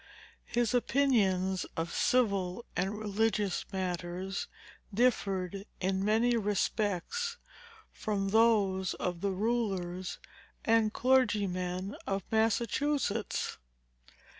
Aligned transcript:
His 0.47 0.73
opinions 0.73 1.63
of 1.77 1.93
civil 1.93 2.65
and 2.75 2.97
religious 2.97 3.65
matters 3.71 4.47
differed, 4.91 5.67
in 5.79 6.03
many 6.03 6.35
respects, 6.37 7.37
from 7.91 8.29
those 8.29 8.95
of 8.95 9.21
the 9.21 9.29
rulers 9.29 10.17
and 10.65 10.91
clergymen 10.91 11.95
of 12.07 12.23
Massachusetts. 12.31 13.59